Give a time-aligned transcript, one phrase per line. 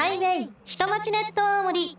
[0.00, 1.98] ハイウェイ下町ネット大森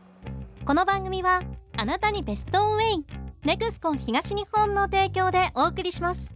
[0.66, 1.44] この番組は
[1.78, 3.06] あなたにベストウェイ
[3.46, 6.34] ネクスコン東日本の提供でお送りします。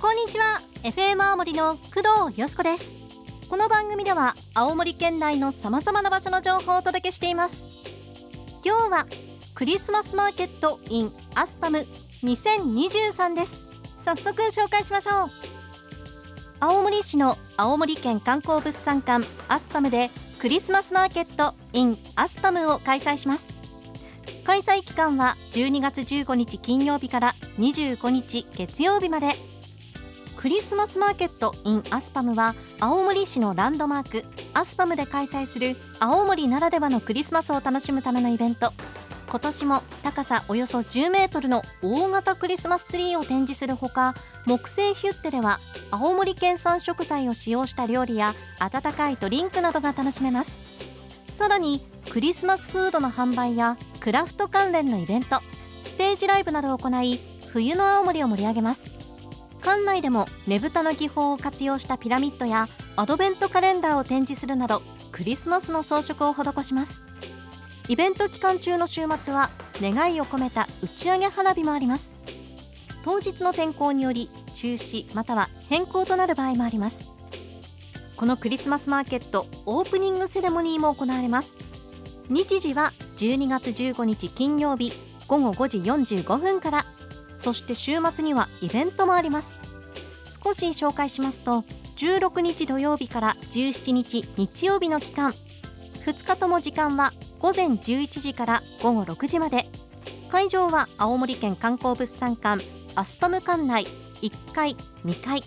[0.00, 2.94] こんにちは FM 青森の工藤よしこです。
[3.50, 7.66] この番組では青森県内のさまざまな場所の情報をお届けしています。
[8.64, 9.06] 今日は
[9.56, 11.84] クリスマスマーケット in アスパム
[12.22, 13.66] 2023です。
[13.98, 15.55] 早速紹介しましょう。
[16.58, 20.10] 青森市の青森県観光物産館アスパムで
[20.40, 23.52] クリスマスマーケット in アスパムを開催します。
[24.42, 29.34] 開催期間は12月15日金曜日から25日月曜日まで。
[30.38, 38.72] クリスマスマーケット in アスパムは青森市のランドマークアスパムで開催する青森ならではのクリスマスを楽しむためのイベント。
[39.36, 44.14] 今年も高さおよそ10メートルの大型クリスマスツリーを展示するほか
[44.46, 50.52] 木製ヒュッテでは青森県産食材を使用した料理や温かいドリンクなどが楽しめます。
[51.36, 55.42] さらにクリスマスフードの販売やクラフト関連のイベント
[55.84, 57.20] ステージライブなどを行い
[57.52, 58.90] 冬の青森を盛り上げます。
[59.62, 64.80] 館内でもねぶたの技法を活用したピラミッドやアドベントカレンダーを展示するなど
[65.12, 67.02] クリスマスの装飾を施します。
[67.88, 69.50] イベント期間中の週末は
[69.80, 72.14] 願いを込めた打ち上げ花火もあります。
[73.04, 77.04] 当日の天候により中止または変更となる場合もあります。
[78.16, 81.58] このクリスマスマーケットオープニングセレモニーも行われます。
[82.28, 84.92] 日時は12月15日金曜日
[85.28, 85.78] 午後5時
[86.18, 86.86] 45分から
[87.36, 89.60] そして週末にはイベントもあります。
[90.44, 91.64] 少し紹介しますと
[91.98, 95.34] 16日土曜日から17日日曜日の期間
[96.04, 99.68] 2日とも時間は午前11時から午後6時まで。
[100.30, 103.86] 会場は青森県観光物産館アスパム館内
[104.22, 105.44] 1階2階。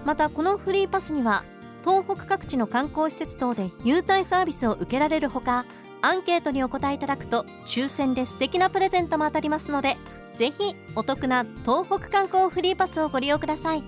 [0.06, 1.44] またこのフリーパスには
[1.84, 5.66] 東北各地の観光施設等で優待サービスを受けられるほか
[6.02, 9.98] アンケートにお答えいただくと抽選で素敵なプレゼントも当たりますので
[10.38, 13.84] ぜひお得な東北観光フリーパスをご利用ください。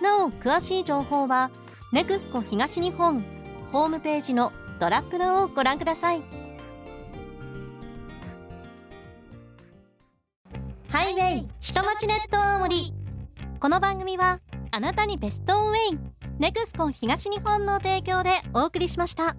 [0.00, 1.50] なお詳しい情報は
[1.92, 3.24] ネクスコ東日本
[3.70, 6.22] ホームページのドラップロをご覧ください。
[10.88, 12.92] ハイウェイ下町ネット大森
[13.60, 14.38] この番組は
[14.74, 15.98] あなたにベストオンウェイ
[16.38, 19.36] ネクスコン東日本の提供でお送りしました。